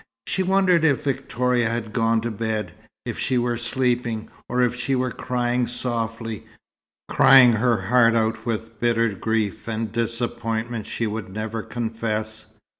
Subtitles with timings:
[0.25, 2.71] She wondered if Victoria had gone to bed;
[3.05, 6.43] if she were sleeping, or if she were crying softly
[7.07, 12.47] crying her heart out with bitter grief and disappointment she would never confess.